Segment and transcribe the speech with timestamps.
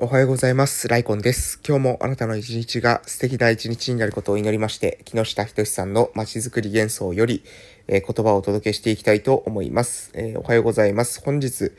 [0.00, 0.86] おはようございます。
[0.86, 1.58] ライコンです。
[1.66, 7.42] 今日もあなたの一日が素敵な一日になることを祈りまして、木下仁さんの街づくり幻想より、
[7.88, 11.20] えー、言葉をお届けしていきたいと思います、えー、おはようございます。
[11.24, 11.72] 本日、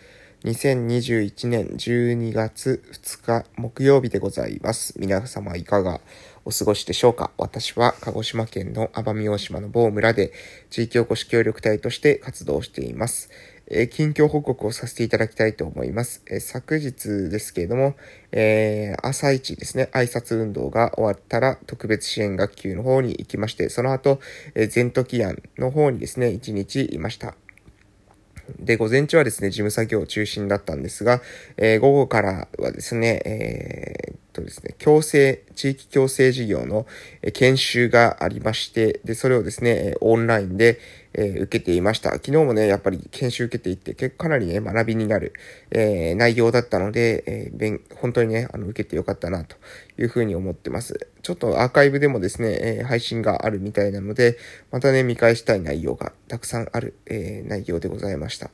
[0.44, 4.99] 2021年12月2日木曜日でございます。
[4.99, 6.01] 皆様いかが
[6.44, 7.31] お過ごしでしょうか？
[7.38, 10.33] 私は鹿児島県の奄美大島の某村で
[10.70, 13.29] 地域おこし協力隊として活動しています。
[13.72, 16.23] え、近況報告をさせていただきたいと思います。
[16.27, 17.95] え、昨日ですけれども、
[18.31, 24.20] えー、朝一ですね、挨拶運動が終わったら特別支援学級の方に行きまして、その後、
[24.55, 27.35] えー、全時案の方にですね、一日いました。
[28.57, 31.21] で、午前中はですね、事務作業中心だったんですが、
[31.57, 36.85] えー、午後からはですね、えー、とですね、共生、地域共生事業の
[37.33, 40.79] 研修がありまして、で、それをですね、オンラインで、
[41.13, 42.11] え、受けていました。
[42.11, 45.34] 昨日もね、やっぱり研修受けていって、結構かなりね、学びになる、
[45.71, 49.55] えー、内容だったので、えー、本当にね、あの、受けてよかったな、と
[49.97, 51.07] いうふうに思ってます。
[51.23, 54.37] ちょっとアーカイブでもですね、え、配信があるみたいなので、
[54.71, 58.51] またね、見返したい内容がたくさんある、え、内容でございました。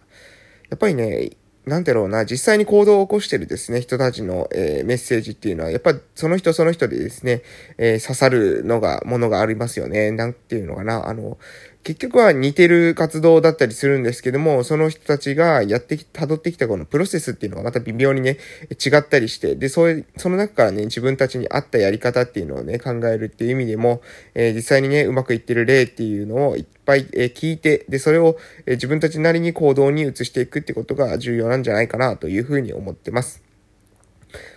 [0.69, 1.31] やっぱりね、
[1.65, 7.41] なんだろうな、実際に行動を起こしてるですね、人たちの、えー、メッセージっていうのは、やっぱその人その人でですね、
[7.77, 10.11] えー、刺さるのが、ものがありますよね。
[10.11, 11.39] なんていうのかな、あの、
[11.85, 18.39] 結局は似てる活動だったりするんですけども、その人たちがやってき、辿ってきたこのプロセスっていうのがまた微妙にね、
[18.83, 24.01] 違ったりして、で、そういう、その中からね、自分たちに合ったやり方っていうのをね、考えるっていう意味でも、
[24.33, 33.43] えー、実際にね、うまくいってる例っていうのをいっぱい、えー、聞いて、で、それを、え、自分たちなりに行動に移していくってことが重要なんじゃないかなというふうに思ってます。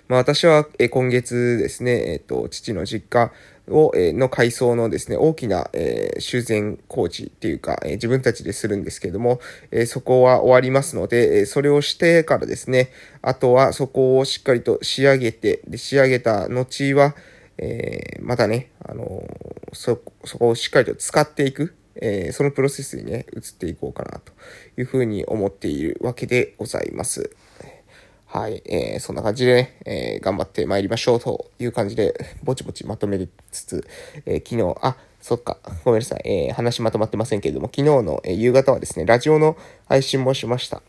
[0.08, 3.30] まあ私は、え今月ですね、えっ、と、父の実家
[3.70, 12.90] を、えの改装のですね、大きな、え修繕工事っていうか、え自分たちでするんですけども、えそこは終わりますので、えそれをしてからですね、
[13.22, 17.14] あとはそこをしっかりと仕上げて、で仕上げた後は、
[17.58, 19.24] えまたね、あの
[19.72, 24.32] そ、そこをしっかりと使っていく、えそのプロセスにね、移っていこうかなと
[24.76, 27.30] いうふうに思っているわけでございます。
[28.30, 32.12] はい、えー、そんな感じでね、えー、頑張って参りましょうという感じで、
[32.44, 33.88] ぼちぼちまとめつつ、
[34.26, 39.56] えー、昨日、あ、そっか、ごめんなさい、えー、話まとまってませんけれども、昨日の、え、夕方はですね、ラジオの
[39.86, 40.82] 配信もしました。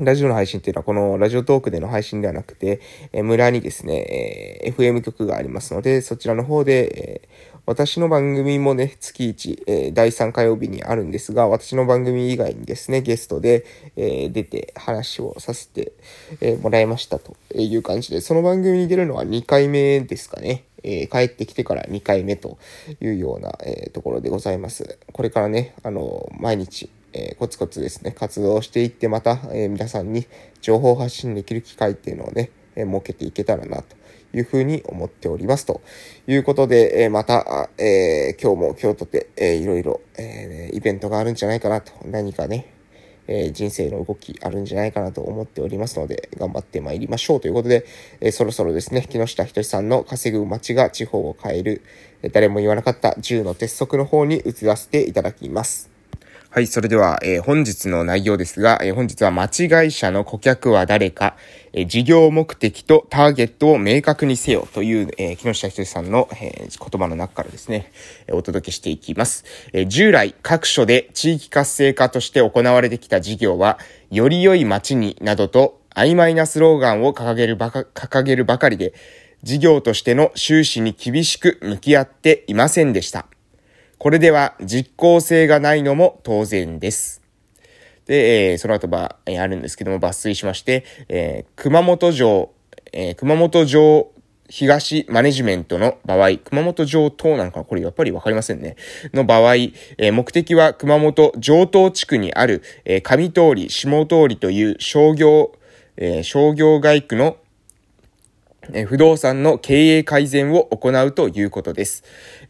[0.00, 2.80] ラジオの配信っていうのは、このラジオトークでの配信ではなくて、
[3.12, 7.28] え村にですね、えー、FM 局がありますので、そちらの方で、え
[7.66, 13.64] 私の番組もね、月1、えー、第3火曜日にあるんですが、私の番組以外にですね、ゲストで、
[13.96, 15.92] えー、出て話をさせて、
[16.40, 20.64] えー、もらいましたという感じで、その番組に出るのは2回目ですかね。
[20.82, 22.56] え帰ってきてから2回目と
[23.02, 24.98] いうような、えところでございます。
[25.12, 30.26] これからね、あの、毎日、えコツコツですね、活動していって、また、え皆さんに
[30.62, 32.50] 情報発信できる機会っていうのをね、
[32.80, 33.96] え設けていけたらなと
[34.32, 35.66] いうふうに思っております。
[35.66, 35.80] と
[36.26, 42.74] いうことで、えまた、え、今日も今日とて、えー、いろいろ、え、イベントがあるんじゃないかなと、何かね、
[43.30, 47.86] え人生の動きあるんじゃないかなと思っておりますので、頑張って参りましょうということで、
[48.20, 51.82] えそろそろですね、木下仁さんの稼ぐ街が地方を変える、
[52.32, 55.99] 誰も言わなかった10の鉄則の方に移らせていただきます。
[56.52, 61.36] はい、それでは、えー、本日の内容ですが、えー、本日は間違い者の顧客は誰か、
[61.72, 67.92] えー、事業目的とターゲットを明確にせよという、え木下ひとさんの、え言葉の中からですね、
[68.26, 73.78] えお届けしていきます、え従来各所で地域活性化として行われてきた事業は、
[74.10, 78.92] より良い街になどと曖昧なスローガンを掲げるばか掲げるばかりで、
[79.44, 83.29] 事業としての収支に厳しく向き合っていませんでした。
[84.00, 87.20] これでは実効性がないのも当然です。
[88.06, 92.50] で、えー、その後ば、えー、あるんですけども、抜粋しまして、えー、熊本城、
[92.94, 94.10] えー、熊本城
[94.48, 98.76] 東マネジメントの場合、熊本城等なんかこれやっぱりわかりませんね。
[99.12, 105.52] の場合、えー、目的は熊本城東地区にある、えー、上通り、下通りという商業、
[105.98, 107.36] えー、商業街区の
[108.86, 112.04] 不動産の経営改善を行うということです。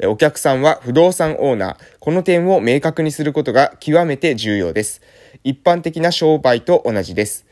[0.05, 1.77] お客さんは不動産オーナー。
[1.99, 5.03] この点を明確にすることが極めて重要です。
[5.45, 7.47] 一般的な商売と同じです。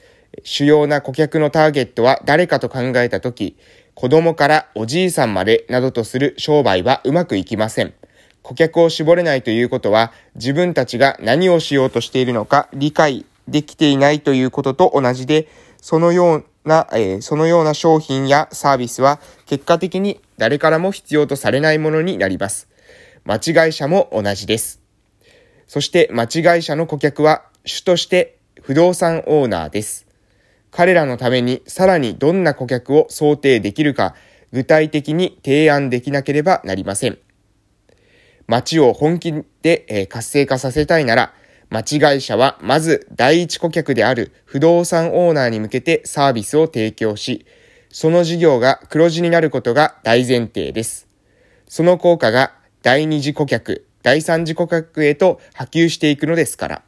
[0.44, 3.56] 主要な顧客のターゲットは誰かと考えたとき、
[3.94, 7.94] 子供からおじいさんまでなどとする商売はうまくいきません。
[8.43, 15.49] 顧客を絞れないということは、自分たちが何をしようとしているのか理解できていないということと同じで、
[15.81, 22.69] そのような、えー、そのような商品やサービスは結果的に誰からも必要とされないものになります。
[23.25, 23.37] 間
[23.67, 24.81] 違い者も同じです。
[25.67, 30.06] そして間違い者の顧客は主として不動産オーナーです。
[30.70, 34.14] 彼らのためにさらにどんな顧客を想定できるか、
[34.53, 37.19] 具体的に提案できなければなりません。
[38.47, 41.35] 街を本気で活性化させたいなら、
[41.70, 47.44] 町会社はまず第一顧客である不動産オーナーに向けてサービスを提供し、
[47.91, 51.06] その事業が黒字になることが大前提です。
[51.69, 56.82] その効果が第二次顧客、第三次顧客へと波及していくのですから。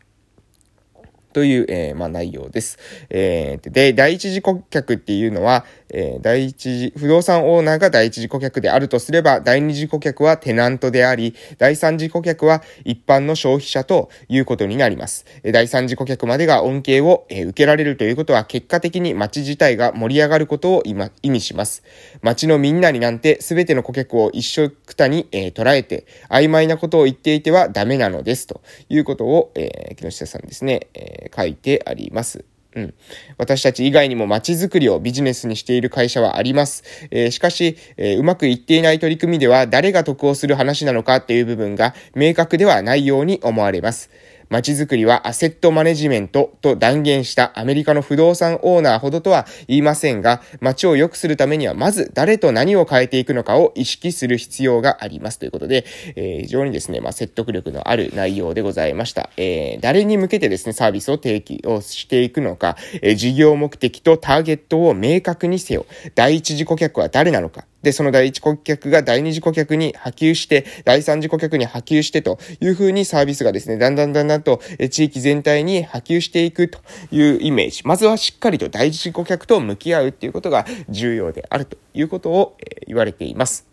[1.32, 2.79] という、えー、まあ、内容です。
[3.09, 15.25] えー、で、第一次顧客っていうのは、えー、第一次、不動産オーナーが第一次顧客であるとすれば、第二次顧客はテナントであり、第三次顧客は一般の消費者ということになります。
[15.44, 21.83] 第三次顧客までが恩恵を、え、受けられるということは、結果的に街自体が盛り上がることを今意味します。
[22.23, 28.47] 街のみんなになんて全ての顧客を一緒くたに、え、捉えて、曖昧なことを言っていてはダメなのです。
[28.47, 30.88] ということを、え、木下さんですね、
[31.21, 32.45] えー、書いてあります。
[32.77, 32.95] うん。
[33.37, 36.85] 私たち以外にも街づくりをビジネスにしている会社はあります。
[37.11, 44.11] えー、しかし、えー、うまくいっていない取り組みでは誰が得をする話なのかっていう部分が明確ではないように思われます。
[44.50, 55.85] 街づくりはアセットマネジメントと断言したアメリカの不動産オーナーほどとは言いませんが、街を良くするためにはまず誰と何を変えていくのかを意識する必要がありますということで、
[56.17, 59.31] えー、非常にですね、まあ、説得力のある内容でございました。
[59.37, 65.87] えー、誰に向けてですね、サービスを提供していくのか、えー、事業目的とターゲットを明確にせよ。
[66.17, 67.67] 第一次顧客は誰なのか。
[67.82, 74.61] で、その第一顧客が第二次顧客に波及して、第三次顧客に波及してというふうにサービスがですね、だんだんだんだんと
[74.91, 76.81] 地域全体に波及していくと
[77.11, 77.82] いうイメージ。
[77.85, 82.56] まずはしっかりと第一次顧客と向き合うっていうことが重要であるということを
[82.87, 83.71] 言われています。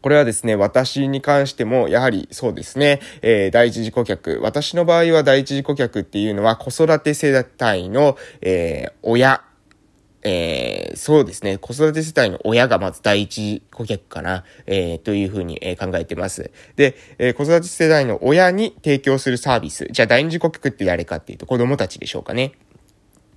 [0.00, 4.40] これはですね、私に関しても、やはりそうですね、えー、第一次顧客。
[4.42, 9.42] 私の場合は第一次顧客っていうのは子育て世帯の、えー、親
[10.30, 11.56] えー、そうですね。
[11.56, 16.50] 子育て世帯の親がまず第一顧客かな、えー、というふうに、え、考えてます。
[16.76, 19.88] で、えー、子育て世代の親に提供するサービス。
[19.90, 22.52] じゃあ第二次顧客って誰かっていうと子供たちでしょうかね。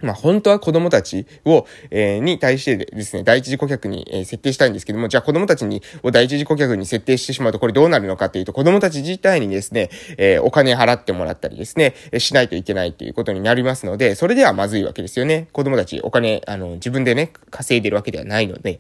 [0.02, 15.48] まあ本当は子供たちを、えー、に対してですね、第一次顧客に、えー、設定したいんですけども、じゃあ子供たちに、を第一次顧客に設定してしまうとこれどうなるのかっていうと、子供たち自体にですね、えー、お金払ってもらったりですね、しないといけないということになりますので、それではまずいわけですよね。
[15.52, 18.80] 子供たちお金、あの、自分でね、稼いでるわけではないので。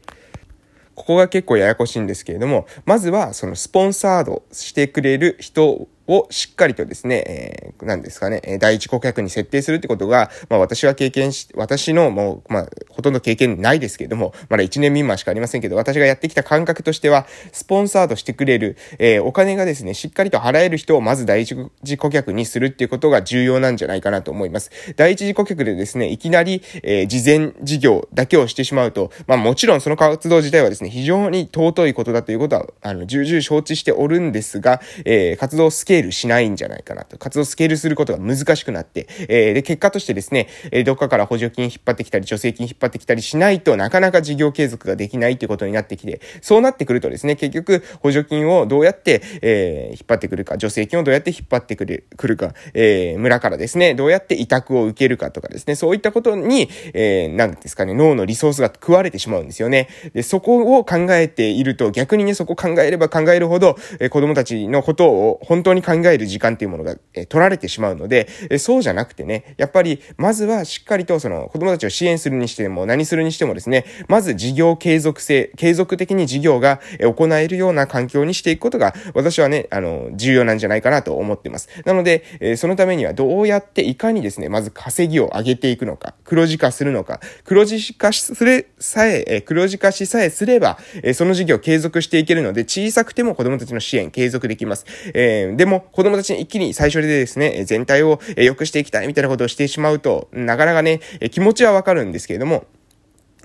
[0.93, 24.71] ここが結構ややこしいんですけれども、まずはそのスポンサードしてくれる人をしっかりとですね、えー、何ですかね、第一顧客に設定するってことが、まあ私は経験し、私のもう、まあほとんど経験ないですけれども、まだ1年未満しかありませんけど、私がやってきた感覚としては、スポンサードしてくれる、えー、お金がですね、しっかりと払える人をまず第一次顧客にするっていうことが重要なんじゃないかなと思います。
[24.95, 37.17] 第一次顧客でですね、いきなり、えー、事前事業だけをしてしまうと、まあもちろんその活動自体はですね、非常に尊いことだということは、あの、重々承知しておるんですが、えー、活動スケールしないんじゃないかなと。
[37.17, 59.89] 活動スケールすることが難しくなって、えー、で、結果としてですね、えどっかから補助金引っ張ってきたり、助成金引っ張ってきたりしないとなかなか事業継続ができないということになってきて、そうなってくるとですね、結局補助金をどうやって、えー、引っ張ってくるか、助成金をどうやって引っ張ってくるくるか、えー、村からですね、どうやって委託を受けるかとかですね、そういったことに、えー、なんですかね、脳のリソースが食われてしまうんですよね。
[60.13, 81.69] で、そこを考えていると、逆にね、そこ考えれば考えるほど、えー、子供たちのことを本当に考える時間っていうものが、え、取られてしまうので、え、そうじゃなくてね、やっぱり、まずはしっかりとその子供たちを支援するにしても、何するにしてもですね、まず事業継続性、継続的に事業が行えるような環境にしていくことが、私はね、あの、重要なんじゃないかなと思ってます。
[81.85, 94.85] なので、え、そのためにはどうやっていかにですね、まず稼ぎを上げていくのか、黒字化するのか、黒字化すれさえ、え、黒字化しさえすれば、え、その事業を継続していけるので、小さくても子供たちの支援継続できます。
[95.13, 100.99] えー、でも、子供たちに一気に最初でですね、全体を良くしていきたいみたいなことをしてしまうと、なかなかね、
[101.31, 102.65] 気持ちはわかるんですけれども、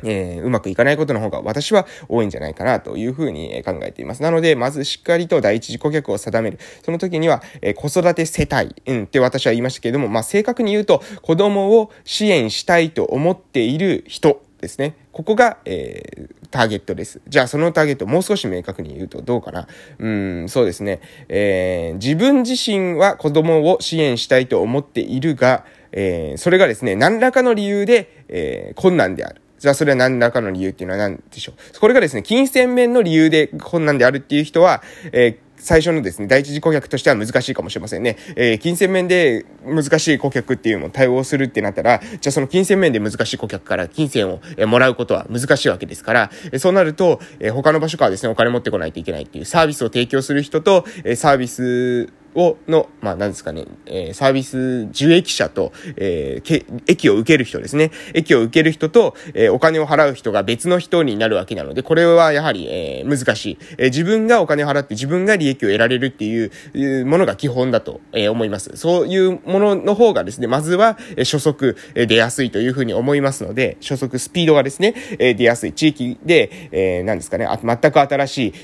[0.05, 4.23] えー、うまくいかないことの方が私は多いんじゃないかなというふうに考えています。
[4.23, 6.59] なので、まずしっかりと第一次顧客を定める。
[6.85, 14.97] その時には、えー、子育て世帯、うんって私は言いましたけれども、まあ、正確に言うと、子供を支援したいと思っている人ですね。
[15.13, 17.21] ここが、えー、ターゲットです。
[17.29, 21.01] じゃあそのターゲットもう少し明確に言うとどうかなうん、そうですね。
[21.29, 29.41] えー、自分自身は子供を支援したいと思っているが、えー、それがですね、何らかの理由で、えー、困難である。
[29.59, 31.81] じゃあそれは何らかの理由っていうのは何でしょう。
[31.81, 34.83] これがですね、金銭面の理由で困難であるっていう人は、
[35.13, 38.17] えー最初のですね、第一次顧客としては難しいかもしれませんね。
[38.37, 57.91] えー、金銭面で難しい顧客っていうのを対応するってなったら、じゃあその金銭面で難しい顧客から金銭をえもらうことは難しいわけですからえ、そうなると、えー、他の場所からですね、お金持ってこないといけないっていうサービスを提供する人と、えー、サービスを、の、まあ、なんですかね、えー、サービス受益者と、えー、益を受ける人ですね。
[58.15, 63.59] 益を受ける人と、えー、お金を払う人が別の人になるわけなので、これはやはり、えー、難しい。
[63.79, 68.77] えー、自分がお金を払って自分が利益を得られるっていうものが基本だと、えー、思います。
[68.77, 78.55] そういうものの方がですね、まずは、え、初速、え、出やすいというふうに思いますので、初速スピードがですね、えー、出やすい地域で、えー、なんですかね、全く新しい、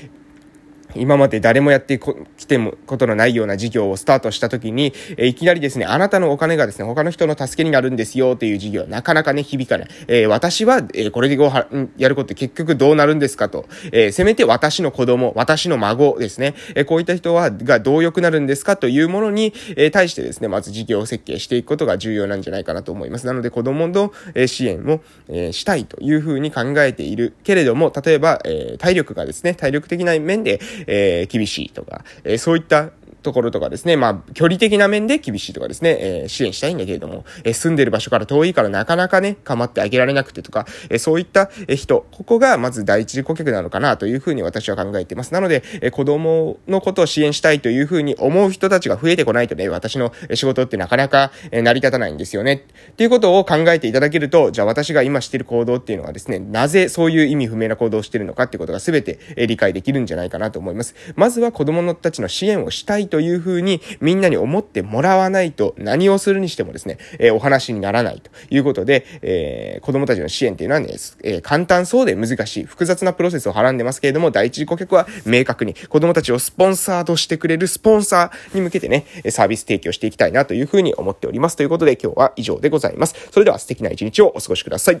[0.95, 1.99] 今まで誰もやって
[2.37, 9.87] きてもことのないような事業をスタートした時に、え、いきなりですね、あなたのお金がですね、他の人の助けになるんですよっていう事業なかなかね、響かない。
[10.07, 13.65] えー、私は、えー、これでごはやることって結局どうなるんですかと。
[13.91, 16.55] えせめて私の子供、私の孫ですね。
[16.75, 23.25] えこういった人は、がどう良くなるんですかというものに、え対してですね、まず事業設計していくことが重要なんじゃないかなと思います。
[23.25, 32.91] なので子供の、え支援を、えしたいというふうに考えているけれども、例えば、え体力がですね、体力的な面で、えー、厳しいとか、えー、そういった
[33.23, 45.33] ところとかですね、まあ、距離的な面で厳しいとかですね、えー、支援したいんだけれども、えー、住んでる場所から遠いからなかなかね、構ってあげられなくてとか、えー、そういった人、ここがまず第一次顧客なのかなというふうに私は考えています。
[45.33, 52.65] なので、えー、子供のことを支援したいというふうに思う人たちが増えてこないとね、私の仕事ってなかなか、えー、成り立たないんですよね。
[52.91, 60.95] っていうことを考えていただけると、じゃあ私が今している行動っていうのはですね、なぜそういう意味不明な行動をしているのかっていうことが全て、えー、理解できるんじゃないかなと思います。
[61.15, 70.87] まずは子供のたちの支援をしたいというふうに、みんなに思ってもらわないと何をするにしてもですね、えー、お話にならないということで、えー、子供たちの支援っていうのはね、
[71.23, 81.55] えー、簡単そうで難しい、複雑なプロセスをはらんでますけれども、第一次顧客は明確に子供たちをスポンサーとしてくれるスポンサーに向けてね、サービス提供していきたいなというふうに思っております。
[81.55, 83.13] ということで今日は以上でございます。
[83.29, 84.95] それでは素敵な一日をお過ごしください。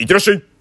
[0.00, 0.51] いってらっしゃい